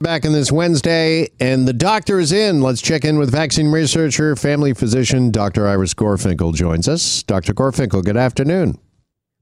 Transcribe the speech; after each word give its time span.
Back 0.00 0.24
in 0.24 0.30
this 0.30 0.52
Wednesday, 0.52 1.28
and 1.40 1.66
the 1.66 1.72
doctor 1.72 2.20
is 2.20 2.30
in. 2.30 2.62
Let's 2.62 2.80
check 2.80 3.04
in 3.04 3.18
with 3.18 3.32
vaccine 3.32 3.66
researcher, 3.72 4.36
family 4.36 4.72
physician, 4.72 5.32
Dr. 5.32 5.66
Iris 5.66 5.92
Gorfinkel 5.92 6.54
joins 6.54 6.86
us. 6.86 7.24
Dr. 7.24 7.52
Gorfinkel, 7.52 8.04
good 8.04 8.16
afternoon. 8.16 8.78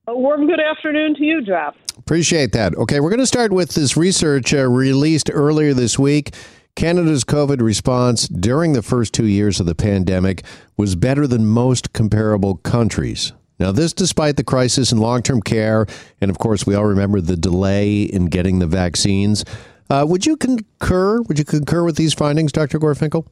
A 0.07 0.17
warm 0.17 0.47
good 0.47 0.59
afternoon 0.59 1.15
to 1.17 1.25
you, 1.25 1.45
Jeff. 1.45 1.77
Appreciate 1.99 2.53
that. 2.53 2.75
Okay, 2.75 3.01
we're 3.01 3.11
going 3.11 3.21
to 3.21 3.27
start 3.27 3.53
with 3.53 3.75
this 3.75 3.99
research 3.99 4.55
uh, 4.55 4.67
released 4.67 5.29
earlier 5.31 5.75
this 5.75 5.99
week. 5.99 6.35
Canada's 6.75 7.23
COVID 7.23 7.61
response 7.61 8.27
during 8.27 8.73
the 8.73 8.83
first 8.83 9.13
two 9.13 9.27
years 9.27 9.61
of 9.61 9.67
the 9.67 9.75
pandemic 9.75 10.43
was 10.79 10.97
better 10.97 11.27
than 11.27 11.45
most 11.45 11.93
comparable 11.93 12.55
countries. 12.57 13.35
Now, 13.59 13.73
this 13.73 13.93
despite 13.93 14.37
the 14.37 14.45
crisis 14.45 14.91
in 14.91 14.97
long 14.97 15.23
term 15.23 15.43
care, 15.43 15.87
and 16.23 16.31
of 16.31 16.39
course, 16.39 16.67
we 16.67 16.75
all 16.75 16.87
remember 16.87 17.21
the 17.21 17.37
delay 17.37 18.05
in 18.05 18.27
getting 18.27 18.59
the 18.59 18.67
vaccines. 18.67 19.45
Uh, 19.89 20.05
would 20.09 20.27
you 20.27 20.37
concur? 20.37 21.21
Would 21.23 21.39
you 21.39 21.45
concur 21.45 21.85
with 21.85 21.97
these 21.97 22.15
findings, 22.15 22.53
Dr. 22.53 22.79
Gorfinkel? 22.79 23.27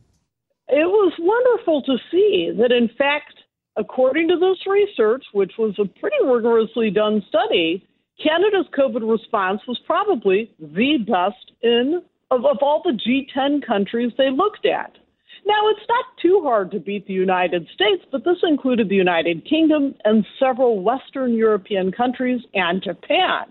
It 0.69 0.87
was 0.87 1.13
wonderful 1.19 1.83
to 1.83 1.97
see 2.11 2.53
that, 2.59 2.73
in 2.73 2.89
fact, 2.97 3.35
according 3.77 4.29
to 4.29 4.37
this 4.37 4.67
research, 4.67 5.25
which 5.33 5.53
was 5.59 5.75
a 5.79 5.85
pretty 5.85 6.17
rigorously 6.25 6.91
done 6.91 7.23
study, 7.29 7.87
Canada's 8.23 8.67
COVID 8.77 9.11
response 9.11 9.61
was 9.67 9.79
probably 9.87 10.51
the 10.61 10.99
best 11.07 11.53
in 11.63 12.03
of, 12.31 12.45
of 12.47 12.59
all 12.63 12.83
the 12.85 12.93
G10 12.93 13.67
countries 13.67 14.13
they 14.17 14.31
looked 14.31 14.67
at. 14.67 14.97
Now, 15.47 15.69
it's 15.69 15.87
not 15.89 16.05
too 16.23 16.41
hard 16.43 16.71
to 16.71 16.81
beat 16.81 17.07
the 17.07 17.13
United 17.13 17.67
States, 17.75 18.03
but 18.11 18.25
this 18.25 18.39
included 18.43 18.89
the 18.89 18.95
United 18.95 19.45
Kingdom 19.45 19.95
and 20.05 20.25
several 20.39 20.83
Western 20.83 21.35
European 21.35 21.93
countries 21.93 22.41
and 22.55 22.83
Japan. 22.83 23.45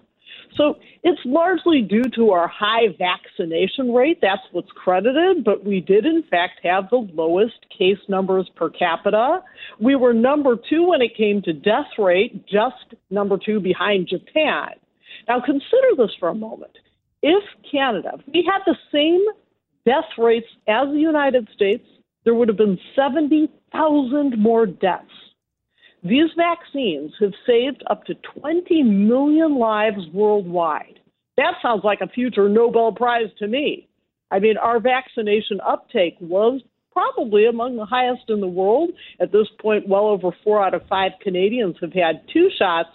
So 0.55 0.75
it's 1.03 1.20
largely 1.25 1.81
due 1.81 2.03
to 2.16 2.31
our 2.31 2.48
high 2.48 2.95
vaccination 2.98 3.93
rate. 3.93 4.20
That's 4.21 4.41
what's 4.52 4.71
credited, 4.71 5.43
but 5.43 5.66
we 5.66 5.79
did, 5.79 6.05
in 6.05 6.23
fact, 6.29 6.59
have 6.63 6.89
the 6.89 7.07
lowest 7.13 7.66
case 7.76 7.98
numbers 8.07 8.49
per 8.55 8.70
capita. 8.70 9.40
We 9.79 9.95
were 9.95 10.13
number 10.13 10.55
two 10.70 10.90
when 10.90 11.01
it 11.01 11.18
came 11.18 11.41
to 11.43 11.54
death 11.54 11.98
rate, 11.98 12.45
just 12.45 12.95
number 13.10 13.37
two 13.43 13.60
behind 13.60 14.07
Japan. 14.07 14.70
Now, 15.27 15.41
consider 15.43 15.95
this 15.98 16.12
for 16.20 16.29
a 16.29 16.35
moment. 16.35 16.77
If 17.21 17.43
Canada, 17.71 18.12
if 18.15 18.21
we 18.27 18.48
had 18.49 18.60
the 18.65 18.76
same 18.91 19.23
death 19.85 20.10
rates 20.17 20.48
as 20.67 20.88
the 20.90 20.99
United 20.99 21.48
States, 21.55 21.85
there 22.26 22.34
would 22.34 22.48
have 22.48 22.57
been 22.57 22.79
70,000 22.95 24.38
more 24.38 24.65
deaths. 24.65 25.05
These 26.04 26.32
vaccines 26.35 27.13
have 27.21 27.32
saved 27.48 27.84
up 27.90 28.04
to 28.05 28.15
20 28.40 28.84
million 28.84 29.57
lives 29.57 30.05
worldwide. 30.13 30.99
That 31.37 31.54
sounds 31.62 31.84
like 31.84 32.01
a 32.01 32.07
future 32.07 32.49
Nobel 32.49 32.91
Prize 32.91 33.29
to 33.40 33.48
me. 33.48 33.87
I 34.29 34.40
mean, 34.40 34.57
our 34.57 34.79
vaccination 34.79 35.60
uptake 35.65 36.18
was 36.20 36.62
probably 36.91 37.45
among 37.45 37.77
the 37.77 37.85
highest 37.85 38.23
in 38.29 38.41
the 38.41 38.48
world. 38.48 38.91
At 39.20 39.32
this 39.32 39.48
point, 39.62 39.87
well 39.87 40.07
over 40.07 40.32
four 40.43 40.63
out 40.63 40.73
of 40.73 40.85
five 40.87 41.12
Canadians 41.21 41.76
have 41.82 41.93
had 41.93 42.21
two 42.32 42.49
shots, 42.57 42.90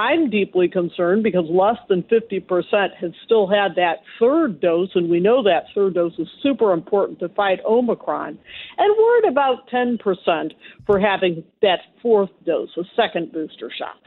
I'm 0.00 0.30
deeply 0.30 0.66
concerned 0.66 1.22
because 1.22 1.44
less 1.50 1.76
than 1.90 2.02
50% 2.04 2.94
have 2.98 3.12
still 3.26 3.46
had 3.46 3.74
that 3.76 3.98
third 4.18 4.58
dose, 4.58 4.88
and 4.94 5.10
we 5.10 5.20
know 5.20 5.42
that 5.42 5.64
third 5.74 5.92
dose 5.92 6.14
is 6.18 6.26
super 6.42 6.72
important 6.72 7.18
to 7.18 7.28
fight 7.28 7.60
Omicron. 7.68 8.38
And 8.78 8.94
we're 8.98 9.18
at 9.18 9.28
about 9.30 9.68
10% 9.68 10.52
for 10.86 10.98
having 10.98 11.44
that 11.60 11.80
fourth 12.00 12.30
dose, 12.46 12.70
a 12.78 12.84
second 12.96 13.30
booster 13.30 13.70
shot. 13.76 14.00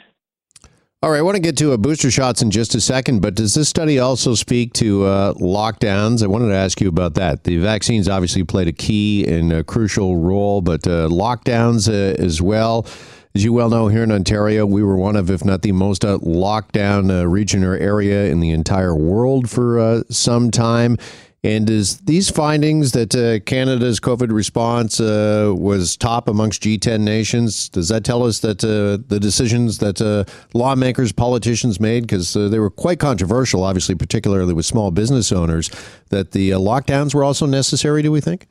All 1.04 1.12
right, 1.12 1.20
I 1.20 1.22
want 1.22 1.36
to 1.36 1.42
get 1.42 1.58
to 1.58 1.74
a 1.74 1.78
booster 1.78 2.10
shots 2.10 2.42
in 2.42 2.50
just 2.50 2.74
a 2.74 2.82
second, 2.82 3.22
but 3.22 3.36
does 3.36 3.54
this 3.54 3.70
study 3.70 4.00
also 4.00 4.34
speak 4.34 4.74
to 4.74 5.06
uh, 5.06 5.34
lockdowns? 5.34 6.24
I 6.24 6.28
wanted 6.28 6.48
to 6.48 6.56
ask 6.56 6.82
you 6.82 6.88
about 6.90 7.14
that. 7.16 7.44
The 7.44 7.58
vaccines 7.58 8.10
obviously 8.10 8.44
played 8.44 8.68
a 8.68 8.72
key 8.72 9.28
and 9.28 9.54
a 9.54 9.64
crucial 9.64 10.18
role, 10.18 10.62
but 10.62 10.88
uh, 10.88 11.10
lockdowns 11.10 11.88
uh, 11.88 12.20
as 12.20 12.42
well. 12.42 12.88
As 13.36 13.44
you 13.44 13.52
well 13.52 13.72
know, 13.72 13.88
here 13.88 14.04
in 14.04 14.12
Ontario, 14.12 14.64
we 14.64 14.84
were 14.84 14.96
one 14.96 15.16
of, 15.16 15.32
if 15.32 15.44
not 15.44 15.64
the 15.64 15.72
most 15.72 16.06
uh, 16.06 16.20
lockdown 16.20 17.10
uh, 17.10 17.28
region 17.28 17.64
or 17.64 17.76
area 17.76 18.26
in 18.26 18.42
the 18.42 18.52
entire 18.52 18.96
world 18.96 19.50
for 19.50 19.80
uh, 19.80 20.04
some 20.12 20.52
time. 20.52 21.00
And 21.44 21.68
is 21.68 21.98
these 22.02 22.30
findings 22.30 22.92
that 22.92 23.16
uh, 23.16 23.44
Canada's 23.44 24.00
COVID 24.00 24.32
response 24.32 25.00
uh, 25.00 25.52
was 25.58 25.98
top 25.98 26.28
amongst 26.28 26.62
G10 26.62 27.00
nations, 27.00 27.70
does 27.70 27.90
that 27.90 28.04
tell 28.04 28.24
us 28.24 28.42
that 28.42 28.64
uh, 28.64 29.04
the 29.08 29.20
decisions 29.20 29.80
that 29.80 30.28
lawmakers, 30.54 31.12
politicians 31.12 31.80
made, 31.80 32.04
because 32.04 32.34
they 32.34 32.60
were 32.60 32.70
quite 32.70 33.00
controversial, 33.00 33.64
obviously, 33.64 33.96
particularly 33.96 34.54
with 34.54 34.68
small 34.68 34.92
business 34.92 35.32
owners, 35.32 35.72
that 36.10 36.34
the 36.34 36.52
lockdowns 36.52 37.16
were 37.16 37.24
also 37.24 37.48
necessary, 37.48 38.04
do 38.04 38.12
we 38.12 38.22
think? 38.22 38.46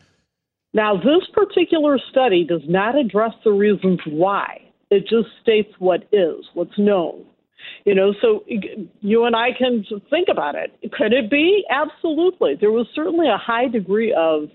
Now, 0.74 0.96
this 0.96 1.22
particular 1.32 2.00
study 2.10 2.44
does 2.44 2.62
not 2.66 2.98
address 2.98 3.32
the 3.44 3.52
reasons 3.52 4.00
why. 4.06 4.71
It 4.92 5.08
just 5.08 5.28
states 5.40 5.72
what 5.78 6.02
is, 6.12 6.44
what's 6.52 6.78
known. 6.78 7.24
You 7.86 7.94
know, 7.94 8.12
so 8.20 8.44
you 8.46 9.24
and 9.24 9.34
I 9.34 9.48
can 9.56 9.86
think 10.10 10.28
about 10.30 10.54
it. 10.54 10.70
Could 10.92 11.14
it 11.14 11.30
be? 11.30 11.64
Absolutely. 11.70 12.56
There 12.60 12.72
was 12.72 12.86
certainly 12.94 13.26
a 13.26 13.38
high 13.38 13.68
degree 13.68 14.12
of 14.12 14.50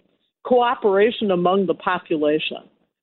cooperation 0.45 1.31
among 1.31 1.65
the 1.65 1.73
population. 1.73 2.57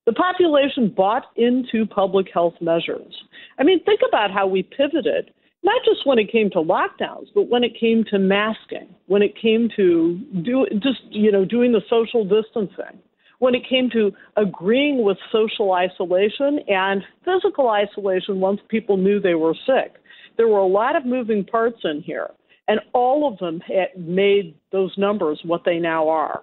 The 0.07 0.13
population 0.13 0.95
bought 0.97 1.25
into 1.35 1.87
public 1.87 2.27
health 2.33 2.55
measures. 2.61 3.13
I 3.59 3.65
mean, 3.65 3.83
think 3.83 4.01
about 4.07 4.31
how 4.31 4.47
we 4.47 4.63
pivoted, 4.63 5.33
not 5.65 5.81
just 5.85 6.07
when 6.07 6.21
it 6.21 6.31
came 6.31 6.51
to 6.51 6.59
lockdowns, 6.59 7.27
but 7.35 7.49
when 7.49 7.65
it 7.65 7.73
came 7.81 8.05
to 8.11 8.19
masking, 8.21 8.95
when 9.07 9.23
it 9.23 9.35
came 9.41 9.69
to 9.75 10.21
do, 10.45 10.67
just, 10.75 11.01
you 11.11 11.33
know, 11.33 11.45
doing 11.45 11.73
the 11.73 11.83
social 11.91 12.23
distancing 12.23 13.01
when 13.45 13.55
it 13.55 13.69
came 13.69 13.91
to 13.91 14.11
agreeing 14.39 15.05
with 15.05 15.19
social 15.31 15.73
isolation 15.73 16.61
and 16.67 17.03
physical 17.27 17.69
isolation 17.69 18.41
once 18.41 18.59
people 18.69 18.97
knew 18.97 19.21
they 19.21 19.35
were 19.35 19.55
sick. 19.67 19.97
There 20.39 20.49
were 20.49 20.61
a 20.61 20.67
lot 20.67 20.97
of 20.97 21.05
moving 21.05 21.45
parts 21.45 21.77
in 21.85 22.01
here, 22.01 22.31
and 22.69 22.81
all 22.95 23.31
of 23.31 23.39
them 23.41 23.61
made 23.99 24.55
those 24.73 24.97
numbers 24.97 25.43
what 25.45 25.61
they 25.67 25.79
now 25.79 26.09
are. 26.09 26.41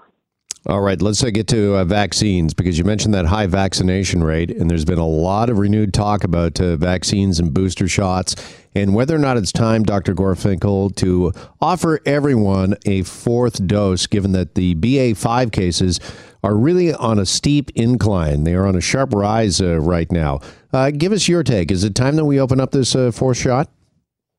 All 0.68 0.82
right, 0.82 1.02
let's 1.02 1.24
get 1.24 1.48
to 1.48 1.76
uh, 1.78 1.86
vaccines 1.86 2.54
because 2.54 2.78
you 2.78 2.84
mentioned 2.84 3.16
that 3.16 3.26
high 3.26 3.48
vaccination 3.48 4.24
rate, 4.24 4.52
and 4.52 4.70
there's 4.70 4.86
been 4.86 5.00
a 5.00 5.08
lot 5.08 5.50
of 5.50 5.58
renewed 5.58 5.92
talk 5.92 6.24
about 6.24 6.62
uh, 6.62 6.78
vaccines 6.78 7.40
and 7.40 7.52
booster 7.52 7.88
shots, 7.88 8.36
and 8.76 8.94
whether 8.94 9.16
or 9.16 9.20
not 9.20 9.38
it's 9.38 9.52
time, 9.52 9.82
Dr. 9.82 10.14
Gorfinkel, 10.14 10.96
to 10.98 11.34
offer 11.60 12.00
everyone 12.06 12.76
a 12.86 13.02
fourth 13.02 13.66
dose, 13.66 14.06
given 14.06 14.34
that 14.34 14.54
the 14.54 14.76
BA5 14.76 15.52
cases 15.52 16.00
are 16.44 16.56
really 16.56 16.94
on 16.94 17.20
a 17.20 17.26
steep 17.26 17.70
incline. 17.76 18.44
They 18.44 18.54
are 18.54 18.66
on 18.66 18.76
a 18.76 18.82
sharp 18.82 19.14
rise 19.14 19.62
uh, 19.62 19.80
right 19.80 20.12
now. 20.12 20.40
Uh, 20.74 20.92
give 20.92 21.12
us 21.12 21.28
your 21.28 21.44
take. 21.44 21.72
Is 21.72 21.84
it 21.84 21.96
time 21.96 22.16
that 22.16 22.26
we 22.26 22.40
open 22.40 22.60
up 22.60 22.72
this 22.72 22.96
uh, 22.96 23.12
fourth 23.12 23.38
shot? 23.38 23.70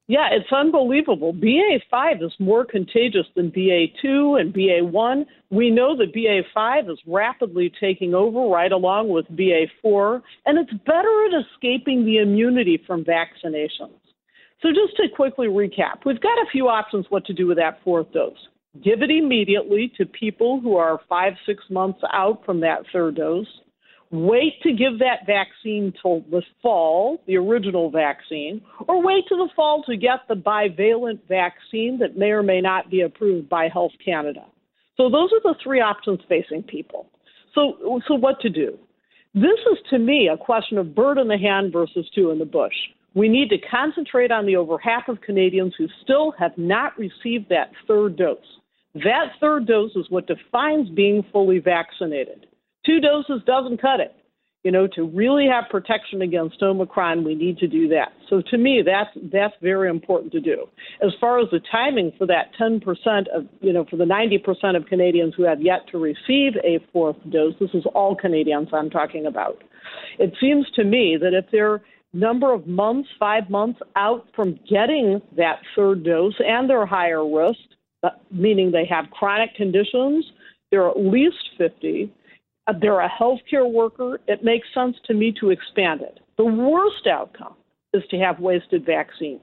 Yeah, 0.09 0.29
it's 0.33 0.53
unbelievable. 0.53 1.33
BA5 1.33 2.23
is 2.23 2.33
more 2.39 2.65
contagious 2.65 3.27
than 3.37 3.51
BA2 3.53 4.41
and 4.41 4.53
BA1. 4.53 5.25
We 5.51 5.71
know 5.71 5.97
that 5.97 6.13
BA5 6.13 6.91
is 6.91 6.99
rapidly 7.07 7.73
taking 7.81 8.13
over 8.13 8.41
right 8.41 8.73
along 8.73 9.11
with 9.11 9.27
BA4, 9.29 10.21
and 10.45 10.59
it's 10.59 10.73
better 10.85 11.27
at 11.27 11.45
escaping 11.47 12.05
the 12.05 12.19
immunity 12.19 12.83
from 12.87 13.05
vaccinations. 13.05 13.97
So, 14.61 14.69
just 14.69 14.97
to 14.97 15.09
quickly 15.15 15.47
recap, 15.47 16.05
we've 16.05 16.21
got 16.21 16.39
a 16.39 16.47
few 16.53 16.69
options 16.69 17.07
what 17.09 17.25
to 17.27 17.33
do 17.33 17.47
with 17.47 17.57
that 17.59 17.81
fourth 17.83 18.13
dose. 18.13 18.37
Give 18.83 19.03
it 19.03 19.11
immediately 19.11 19.93
to 19.99 20.07
people 20.07 20.61
who 20.61 20.77
are 20.77 21.01
five, 21.09 21.35
six 21.45 21.63
months 21.69 22.01
out 22.13 22.45
from 22.47 22.61
that 22.61 22.85
third 22.93 23.17
dose 23.17 23.47
wait 24.13 24.61
to 24.63 24.73
give 24.73 24.99
that 24.99 25.27
vaccine 25.27 25.93
till 26.01 26.21
the 26.31 26.43
fall, 26.63 27.23
the 27.27 27.37
original 27.37 27.91
vaccine, 27.91 28.61
or 28.87 29.03
wait 29.03 29.25
to 29.29 29.37
the 29.37 29.49
fall 29.57 29.83
to 29.85 29.97
get 29.97 30.21
the 30.29 30.35
bivalent 30.35 31.19
vaccine 31.29 31.99
that 31.99 32.17
may 32.17 32.31
or 32.31 32.43
may 32.43 32.61
not 32.61 32.91
be 32.91 33.01
approved 33.01 33.49
by 33.49 33.69
Health 33.73 33.93
Canada. 34.05 34.45
So 34.99 35.09
those 35.09 35.31
are 35.33 35.41
the 35.43 35.55
three 35.63 35.81
options 35.81 36.21
facing 36.29 36.63
people. 36.63 37.09
So, 37.55 38.01
so 38.07 38.15
what 38.15 38.39
to 38.41 38.51
do? 38.51 38.79
This 39.35 39.59
is 39.73 39.79
to 39.89 39.99
me 39.99 40.29
a 40.29 40.37
question 40.37 40.77
of 40.77 40.95
bird 40.95 41.17
in 41.17 41.29
the 41.29 41.39
hand 41.39 41.73
versus 41.73 42.07
two 42.15 42.31
in 42.31 42.39
the 42.39 42.45
bush. 42.45 42.75
We 43.15 43.31
need 43.31 43.49
to 43.49 43.59
concentrate 43.59 44.31
on 44.31 44.45
the 44.45 44.57
over 44.57 44.77
half 44.79 45.09
of 45.09 45.23
Canadians 45.23 45.75
who 45.77 45.87
still 46.03 46.33
have 46.39 46.57
not 46.59 46.99
received 46.99 47.49
that 47.49 47.73
third 47.89 48.17
dose. 48.17 48.39
That 48.95 49.33
third 49.41 49.67
dose 49.67 49.93
is 49.97 50.07
what 50.11 50.27
defines 50.27 50.89
being 50.91 51.25
fully 51.33 51.59
vaccinated. 51.59 52.47
Two 52.85 53.01
doses 53.01 53.43
doesn't 53.47 53.81
cut 53.81 54.01
it. 54.01 54.15
You 54.65 54.71
know, 54.71 54.87
to 54.95 55.03
really 55.03 55.49
have 55.49 55.65
protection 55.71 56.23
against 56.23 56.63
Omicron, 56.63 57.25
we 57.25 57.35
need 57.35 57.59
to 57.59 57.67
do 57.67 57.89
that. 57.89 58.13
So 58.31 58.43
to 58.51 58.59
me, 58.59 58.81
that's 58.85 59.11
that's 59.33 59.55
very 59.61 59.91
important 59.91 60.31
to 60.33 60.41
do. 60.41 60.67
As 61.05 61.11
far 61.21 61.41
as 61.41 61.49
the 61.51 61.59
timing 61.73 62.13
for 62.17 62.29
that 62.29 62.53
10% 62.61 62.81
of, 63.35 63.49
you 63.61 63.73
know, 63.73 63.85
for 63.91 63.97
the 63.97 64.05
90% 64.05 64.77
of 64.77 64.87
Canadians 64.87 65.35
who 65.37 65.43
have 65.43 65.61
yet 65.61 65.89
to 65.91 65.99
receive 65.99 66.53
a 66.63 66.79
fourth 66.93 67.17
dose, 67.31 67.55
this 67.59 67.71
is 67.75 67.85
all 67.93 68.15
Canadians 68.15 68.69
I'm 68.73 68.89
talking 68.89 69.27
about. 69.27 69.65
It 70.21 70.33
seems 70.41 70.67
to 70.77 70.85
me 70.85 71.19
that 71.21 71.35
if 71.35 71.47
they're 71.51 71.83
number 72.13 72.53
of 72.53 72.67
months, 72.67 73.09
five 73.19 73.51
months 73.51 73.81
out 73.97 74.27
from 74.37 74.61
getting 74.69 75.21
that 75.37 75.61
third 75.75 76.05
dose 76.05 76.35
and 76.39 76.71
they're 76.71 76.87
higher 76.87 77.27
risk, 77.29 77.59
meaning 78.31 78.71
they 78.71 78.87
have 78.87 79.11
chronic 79.11 79.55
conditions, 79.55 80.25
they're 80.71 80.89
at 80.89 80.99
least 80.99 81.37
50, 81.59 82.13
uh, 82.67 82.73
they're 82.81 83.01
a 83.01 83.09
healthcare 83.09 83.71
worker, 83.71 84.19
it 84.27 84.45
makes 84.45 84.67
sense 84.75 84.97
to 85.07 85.15
me 85.15 85.33
to 85.41 85.51
expand 85.51 86.01
it. 86.01 86.21
The 86.39 86.45
worst 86.45 87.07
outcome 87.07 87.55
is 87.93 88.03
to 88.11 88.19
have 88.19 88.41
wasted 88.41 88.85
vaccines. 88.87 89.41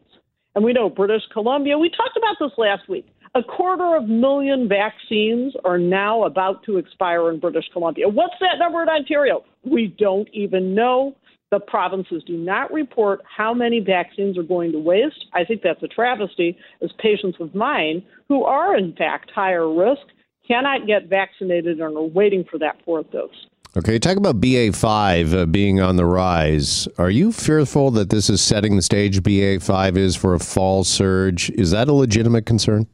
And 0.56 0.64
we 0.64 0.74
know 0.74 0.90
British 0.90 1.22
Columbia, 1.32 1.78
we 1.78 1.90
talked 1.90 2.18
about 2.18 2.36
this 2.40 2.58
last 2.58 2.90
week. 2.90 3.08
A 3.36 3.44
quarter 3.44 3.96
of 3.96 4.08
million 4.08 4.68
vaccines 4.68 5.54
are 5.64 5.78
now 5.78 6.24
about 6.24 6.64
to 6.64 6.78
expire 6.78 7.30
in 7.30 7.40
British 7.40 7.66
Columbia. 7.72 8.10
What's 8.10 8.34
that 8.40 8.58
number 8.58 8.82
in 8.82 8.90
Ontario? 8.90 9.44
We 9.64 9.96
don't 10.00 10.28
even 10.34 10.74
know. 10.74 11.16
The 11.52 11.60
provinces 11.60 12.24
do 12.28 12.38
not 12.38 12.72
report 12.72 13.22
how 13.26 13.56
many 13.56 13.80
vaccines 13.80 14.38
are 14.38 14.44
going 14.44 14.72
to 14.72 14.80
waste. 14.80 15.26
I 15.34 15.44
think 15.44 15.64
that's 15.64 15.82
a 15.82 15.88
travesty, 15.88 16.56
as 16.84 16.92
patients 17.00 17.38
of 17.40 17.56
mine 17.56 18.04
who 18.28 18.44
are, 18.44 18.78
in 18.78 18.94
fact, 18.94 19.32
higher 19.34 19.68
risk 19.68 20.02
cannot 20.48 20.86
get 20.86 21.08
vaccinated 21.08 21.80
and 21.80 21.98
are 21.98 22.04
waiting 22.04 22.44
for 22.50 22.60
that 22.60 22.78
fourth 22.86 23.12
dose. 23.12 23.48
Okay, 23.78 23.98
talk 24.00 24.18
about 24.18 24.42
BA5 24.42 25.34
uh, 25.34 25.46
being 25.46 25.80
on 25.80 25.96
the 25.96 26.06
rise. 26.06 26.88
Are 26.98 27.10
you 27.10 27.32
fearful 27.32 27.92
that 27.92 28.10
this 28.10 28.30
is 28.30 28.42
setting 28.42 28.76
the 28.76 28.82
stage, 28.82 29.22
BA5 29.22 29.98
is, 29.98 30.16
for 30.16 30.34
a 30.34 30.40
fall 30.40 30.84
surge? 30.84 31.50
Is 31.52 31.72
that 31.72 31.88
a 31.88 31.94
legitimate 31.94 32.46
concern? 32.46 32.88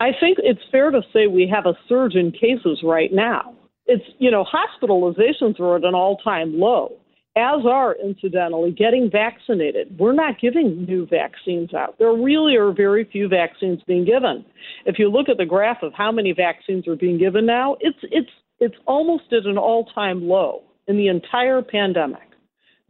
I 0.00 0.12
think 0.18 0.38
it's 0.42 0.60
fair 0.72 0.90
to 0.90 1.02
say 1.12 1.26
we 1.26 1.46
have 1.48 1.66
a 1.66 1.76
surge 1.86 2.14
in 2.14 2.32
cases 2.32 2.80
right 2.82 3.12
now. 3.12 3.54
It's, 3.86 4.04
you 4.18 4.30
know, 4.30 4.44
hospitalizations 4.44 5.60
are 5.60 5.76
at 5.76 5.84
an 5.84 5.94
all 5.94 6.16
time 6.18 6.58
low, 6.58 6.96
as 7.36 7.64
are, 7.64 7.94
incidentally, 7.94 8.72
getting 8.72 9.08
vaccinated. 9.10 9.96
We're 9.98 10.12
not 10.12 10.40
giving 10.40 10.84
new 10.84 11.06
vaccines 11.06 11.72
out. 11.72 11.96
There 11.98 12.12
really 12.12 12.56
are 12.56 12.72
very 12.72 13.04
few 13.04 13.28
vaccines 13.28 13.80
being 13.86 14.04
given. 14.04 14.44
If 14.84 14.98
you 14.98 15.08
look 15.08 15.28
at 15.28 15.36
the 15.36 15.46
graph 15.46 15.82
of 15.82 15.92
how 15.94 16.10
many 16.10 16.32
vaccines 16.32 16.88
are 16.88 16.96
being 16.96 17.18
given 17.18 17.46
now, 17.46 17.76
it's, 17.80 17.98
it's, 18.02 18.30
it's 18.58 18.74
almost 18.86 19.32
at 19.32 19.46
an 19.46 19.58
all 19.58 19.84
time 19.86 20.26
low 20.26 20.62
in 20.88 20.96
the 20.96 21.06
entire 21.06 21.62
pandemic. 21.62 22.20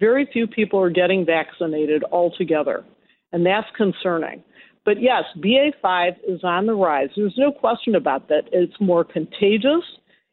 Very 0.01 0.27
few 0.33 0.47
people 0.47 0.81
are 0.81 0.91
getting 0.91 1.27
vaccinated 1.27 2.03
altogether, 2.11 2.85
and 3.33 3.45
that's 3.45 3.69
concerning. 3.77 4.43
But 4.87 5.03
yes, 5.03 5.25
BA5 5.37 6.17
is 6.27 6.41
on 6.43 6.65
the 6.65 6.75
rise. 6.75 7.11
There's 7.15 7.35
no 7.37 7.53
question 7.53 7.95
about 7.95 8.29
that. 8.29 8.45
It's 8.53 8.73
more 8.81 9.05
contagious. 9.05 9.85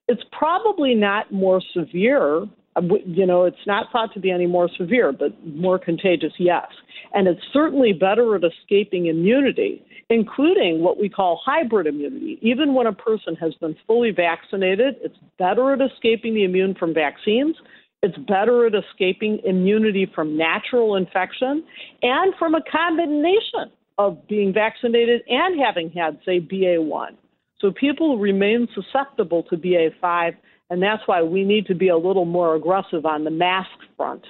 It's 0.07 0.23
probably 0.31 0.95
not 0.95 1.31
more 1.33 1.61
severe. 1.73 2.45
Uh, 2.77 2.81
you 3.05 3.25
know, 3.25 3.45
it's 3.45 3.65
not 3.65 3.87
thought 3.91 4.13
to 4.13 4.19
be 4.19 4.31
any 4.31 4.45
more 4.45 4.69
severe, 4.77 5.11
but 5.11 5.31
more 5.45 5.79
contagious, 5.79 6.33
yes. 6.37 6.67
And 7.13 7.27
it's 7.27 7.41
certainly 7.51 7.93
better 7.93 8.35
at 8.35 8.43
escaping 8.43 9.07
immunity, 9.07 9.83
including 10.09 10.81
what 10.83 10.99
we 10.99 11.09
call 11.09 11.41
hybrid 11.43 11.87
immunity. 11.87 12.37
Even 12.41 12.73
when 12.73 12.87
a 12.87 12.93
person 12.93 13.35
has 13.35 13.53
been 13.55 13.75
fully 13.87 14.11
vaccinated, 14.11 14.95
it's 15.01 15.17
better 15.39 15.73
at 15.73 15.79
escaping 15.81 16.35
the 16.35 16.43
immune 16.43 16.75
from 16.75 16.93
vaccines. 16.93 17.55
It's 18.03 18.17
better 18.17 18.67
at 18.67 18.73
escaping 18.75 19.39
immunity 19.43 20.09
from 20.13 20.37
natural 20.37 20.95
infection 20.95 21.63
and 22.03 22.33
from 22.37 22.53
a 22.53 22.61
combination 22.71 23.71
of 23.97 24.27
being 24.27 24.53
vaccinated 24.53 25.21
and 25.27 25.59
having 25.59 25.89
had, 25.89 26.19
say, 26.23 26.39
BA1. 26.39 27.15
So 27.59 27.71
people 27.71 28.19
remain 28.19 28.67
susceptible 28.75 29.43
to 29.49 29.57
BA5, 29.57 30.35
and 30.69 30.81
that's 30.81 31.03
why 31.05 31.21
we 31.21 31.43
need 31.43 31.65
to 31.67 31.75
be 31.75 31.89
a 31.89 31.97
little 31.97 32.25
more 32.25 32.55
aggressive 32.55 33.05
on 33.05 33.23
the 33.23 33.31
mask 33.31 33.69
front. 33.95 34.25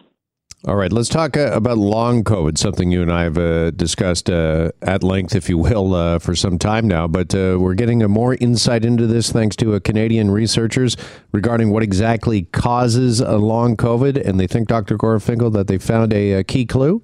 All 0.66 0.76
right, 0.76 0.92
let's 0.92 1.08
talk 1.08 1.38
uh, 1.38 1.52
about 1.54 1.78
long 1.78 2.24
COVID, 2.24 2.58
something 2.58 2.92
you 2.92 3.04
and 3.04 3.12
I 3.12 3.24
have 3.24 3.38
uh, 3.38 3.72
discussed 3.72 4.28
uh, 4.28 4.72
at 4.82 5.04
length, 5.04 5.36
if 5.36 5.50
you 5.50 5.58
will, 5.58 5.94
uh, 5.94 6.18
for 6.18 6.36
some 6.36 6.58
time 6.58 6.88
now. 6.88 7.08
But 7.08 7.36
uh, 7.36 7.58
we're 7.60 7.76
getting 7.76 8.02
a 8.02 8.08
more 8.08 8.34
insight 8.36 8.84
into 8.84 9.06
this 9.06 9.32
thanks 9.32 9.56
to 9.58 9.80
Canadian 9.80 10.32
researchers 10.32 10.98
regarding 11.32 11.70
what 11.70 11.84
exactly 11.84 12.44
causes 12.54 13.22
a 13.22 13.38
long 13.38 13.78
COVID. 13.78 14.18
And 14.28 14.40
they 14.40 14.48
think, 14.48 14.68
Dr. 14.68 14.98
Gorfinkel, 14.98 15.54
that 15.54 15.68
they 15.68 15.78
found 15.78 16.12
a, 16.12 16.34
a 16.34 16.44
key 16.44 16.66
clue. 16.66 17.04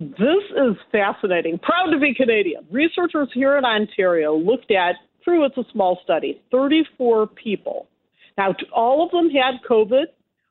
This 0.00 0.42
is 0.56 0.76
fascinating. 0.90 1.60
Proud 1.60 1.92
to 1.92 1.98
be 2.00 2.12
Canadian. 2.12 2.66
Researchers 2.72 3.28
here 3.32 3.56
in 3.56 3.64
Ontario 3.64 4.36
looked 4.36 4.72
at, 4.72 4.96
true, 5.22 5.44
it's 5.44 5.56
a 5.56 5.64
small 5.72 6.00
study, 6.02 6.42
34 6.50 7.28
people. 7.28 7.86
Now, 8.36 8.54
all 8.74 9.04
of 9.04 9.10
them 9.10 9.30
had 9.30 9.60
COVID. 9.68 10.06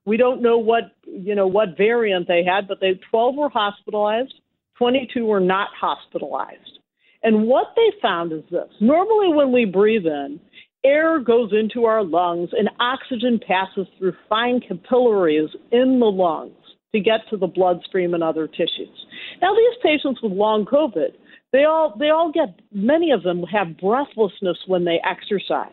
We 0.05 0.17
don't 0.17 0.41
know 0.41 0.57
what 0.57 0.95
you 1.05 1.35
know 1.35 1.47
what 1.47 1.77
variant 1.77 2.27
they 2.27 2.43
had, 2.43 2.67
but 2.67 2.79
they 2.81 2.99
12 3.09 3.35
were 3.35 3.49
hospitalized, 3.49 4.33
22 4.77 5.25
were 5.25 5.39
not 5.39 5.69
hospitalized. 5.79 6.79
And 7.21 7.47
what 7.47 7.67
they 7.75 7.91
found 8.01 8.33
is 8.33 8.43
this: 8.51 8.69
normally, 8.81 9.33
when 9.33 9.51
we 9.51 9.65
breathe 9.65 10.05
in, 10.05 10.39
air 10.83 11.19
goes 11.19 11.51
into 11.53 11.85
our 11.85 12.03
lungs 12.03 12.49
and 12.51 12.69
oxygen 12.79 13.39
passes 13.45 13.87
through 13.97 14.13
fine 14.27 14.59
capillaries 14.59 15.49
in 15.71 15.99
the 15.99 16.05
lungs 16.05 16.55
to 16.93 16.99
get 16.99 17.21
to 17.29 17.37
the 17.37 17.47
bloodstream 17.47 18.13
and 18.13 18.23
other 18.23 18.47
tissues. 18.47 19.05
Now, 19.41 19.53
these 19.55 19.77
patients 19.81 20.21
with 20.21 20.31
long 20.31 20.65
COVID, 20.65 21.13
they 21.51 21.63
all 21.63 21.95
they 21.97 22.09
all 22.09 22.31
get 22.31 22.59
many 22.73 23.11
of 23.11 23.23
them 23.23 23.43
have 23.43 23.77
breathlessness 23.77 24.57
when 24.67 24.85
they 24.85 24.99
exercise. 25.09 25.71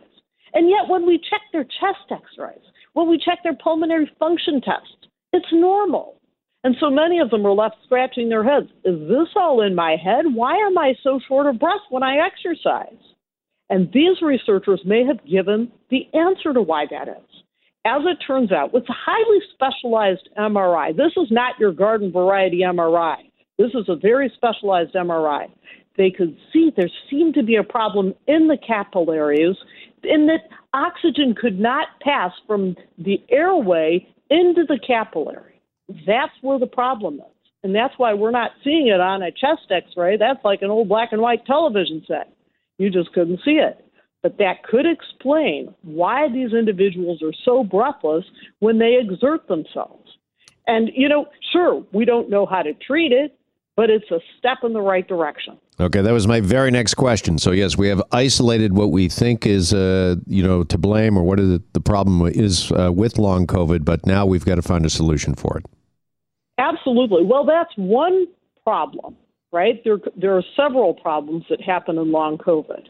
And 0.54 0.68
yet 0.68 0.88
when 0.88 1.06
we 1.06 1.18
check 1.18 1.40
their 1.52 1.64
chest 1.64 2.10
x-rays, 2.10 2.64
when 2.92 3.08
we 3.08 3.18
check 3.18 3.38
their 3.42 3.56
pulmonary 3.62 4.10
function 4.18 4.60
tests, 4.60 5.08
it's 5.32 5.52
normal. 5.52 6.16
And 6.62 6.76
so 6.78 6.90
many 6.90 7.20
of 7.20 7.30
them 7.30 7.46
are 7.46 7.52
left 7.52 7.76
scratching 7.84 8.28
their 8.28 8.44
heads. 8.44 8.68
Is 8.84 9.00
this 9.08 9.28
all 9.36 9.62
in 9.62 9.74
my 9.74 9.96
head? 9.96 10.24
Why 10.34 10.56
am 10.56 10.76
I 10.76 10.94
so 11.02 11.18
short 11.26 11.46
of 11.46 11.58
breath 11.58 11.86
when 11.88 12.02
I 12.02 12.26
exercise? 12.26 13.00
And 13.70 13.90
these 13.92 14.20
researchers 14.20 14.82
may 14.84 15.04
have 15.06 15.24
given 15.24 15.70
the 15.90 16.06
answer 16.12 16.52
to 16.52 16.60
why 16.60 16.86
that 16.90 17.08
is. 17.08 17.42
As 17.86 18.02
it 18.04 18.18
turns 18.26 18.52
out, 18.52 18.74
with 18.74 18.84
a 18.90 18.92
highly 18.92 19.38
specialized 19.54 20.28
MRI, 20.36 20.94
this 20.94 21.12
is 21.16 21.30
not 21.30 21.58
your 21.58 21.72
garden 21.72 22.12
variety 22.12 22.60
MRI. 22.60 23.16
This 23.56 23.70
is 23.74 23.88
a 23.88 23.96
very 23.96 24.30
specialized 24.34 24.92
MRI. 24.94 25.46
They 25.96 26.10
could 26.10 26.36
see 26.52 26.70
there 26.76 26.90
seemed 27.10 27.34
to 27.34 27.42
be 27.42 27.56
a 27.56 27.62
problem 27.62 28.14
in 28.26 28.48
the 28.48 28.58
capillaries 28.66 29.56
in 30.04 30.26
that 30.26 30.48
oxygen 30.72 31.34
could 31.34 31.58
not 31.58 31.88
pass 32.00 32.32
from 32.46 32.76
the 32.98 33.22
airway 33.28 34.06
into 34.28 34.64
the 34.66 34.78
capillary. 34.84 35.60
That's 36.06 36.32
where 36.40 36.58
the 36.58 36.66
problem 36.66 37.16
is. 37.16 37.50
And 37.62 37.74
that's 37.74 37.94
why 37.98 38.14
we're 38.14 38.30
not 38.30 38.52
seeing 38.64 38.86
it 38.86 39.00
on 39.00 39.22
a 39.22 39.30
chest 39.30 39.70
x 39.70 39.86
ray. 39.96 40.16
That's 40.16 40.44
like 40.44 40.62
an 40.62 40.70
old 40.70 40.88
black 40.88 41.10
and 41.12 41.20
white 41.20 41.44
television 41.44 42.02
set. 42.06 42.32
You 42.78 42.90
just 42.90 43.12
couldn't 43.12 43.40
see 43.44 43.58
it. 43.58 43.84
But 44.22 44.38
that 44.38 44.62
could 44.62 44.86
explain 44.86 45.74
why 45.82 46.28
these 46.28 46.52
individuals 46.52 47.22
are 47.22 47.32
so 47.44 47.64
breathless 47.64 48.24
when 48.60 48.78
they 48.78 48.98
exert 49.00 49.48
themselves. 49.48 50.10
And, 50.66 50.90
you 50.94 51.08
know, 51.08 51.26
sure, 51.52 51.84
we 51.92 52.04
don't 52.04 52.30
know 52.30 52.46
how 52.46 52.62
to 52.62 52.74
treat 52.74 53.12
it, 53.12 53.38
but 53.80 53.88
it's 53.88 54.10
a 54.10 54.20
step 54.36 54.58
in 54.62 54.74
the 54.74 54.80
right 54.82 55.08
direction. 55.08 55.56
Okay, 55.80 56.02
that 56.02 56.12
was 56.12 56.26
my 56.26 56.42
very 56.42 56.70
next 56.70 56.96
question. 56.96 57.38
So 57.38 57.50
yes, 57.50 57.78
we 57.78 57.88
have 57.88 58.02
isolated 58.12 58.74
what 58.74 58.90
we 58.90 59.08
think 59.08 59.46
is, 59.46 59.72
uh, 59.72 60.16
you 60.26 60.42
know, 60.42 60.64
to 60.64 60.76
blame 60.76 61.16
or 61.16 61.22
what 61.22 61.38
the, 61.38 61.62
the 61.72 61.80
problem 61.80 62.26
is 62.26 62.70
uh, 62.72 62.92
with 62.92 63.16
long 63.16 63.46
COVID, 63.46 63.86
but 63.86 64.04
now 64.04 64.26
we've 64.26 64.44
got 64.44 64.56
to 64.56 64.62
find 64.62 64.84
a 64.84 64.90
solution 64.90 65.34
for 65.34 65.56
it. 65.56 65.64
Absolutely. 66.58 67.24
Well, 67.24 67.46
that's 67.46 67.72
one 67.76 68.26
problem, 68.64 69.16
right? 69.50 69.82
There, 69.82 69.96
there 70.14 70.36
are 70.36 70.44
several 70.54 70.92
problems 70.92 71.46
that 71.48 71.62
happen 71.62 71.96
in 71.96 72.12
long 72.12 72.36
COVID 72.36 72.86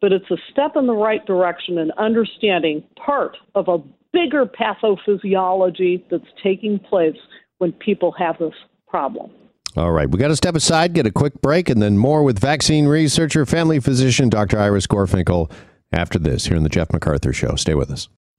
but 0.00 0.12
it's 0.12 0.28
a 0.32 0.36
step 0.50 0.72
in 0.74 0.88
the 0.88 0.92
right 0.92 1.24
direction 1.26 1.78
in 1.78 1.92
understanding 1.92 2.82
part 2.96 3.36
of 3.54 3.68
a 3.68 3.78
bigger 4.12 4.44
pathophysiology 4.44 6.02
that's 6.10 6.26
taking 6.42 6.80
place 6.80 7.14
when 7.58 7.70
people 7.70 8.10
have 8.18 8.36
this 8.40 8.52
problem. 8.88 9.30
All 9.74 9.90
right, 9.90 10.10
we 10.10 10.18
got 10.18 10.28
to 10.28 10.36
step 10.36 10.54
aside, 10.54 10.92
get 10.92 11.06
a 11.06 11.10
quick 11.10 11.40
break, 11.40 11.70
and 11.70 11.80
then 11.80 11.96
more 11.96 12.22
with 12.22 12.38
vaccine 12.38 12.86
researcher, 12.86 13.46
family 13.46 13.80
physician, 13.80 14.28
Dr. 14.28 14.58
Iris 14.58 14.86
Gorfinkel 14.86 15.50
after 15.92 16.18
this 16.18 16.46
here 16.46 16.56
in 16.56 16.62
the 16.62 16.68
Jeff 16.68 16.88
McArthur 16.88 17.34
Show. 17.34 17.56
Stay 17.56 17.74
with 17.74 17.90
us. 17.90 18.08